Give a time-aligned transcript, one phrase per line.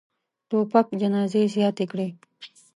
[0.49, 2.07] توپک جنازې زیاتې کړي.